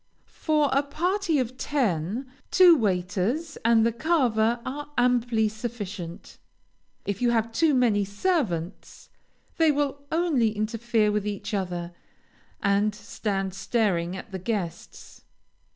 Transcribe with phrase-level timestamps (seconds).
[0.41, 6.39] For a party of ten, two waiters, and the carver, are amply sufficient.
[7.05, 9.09] If you have too many servants,
[9.57, 11.91] they will only interfere with each other,
[12.63, 15.21] and stand staring at the guests.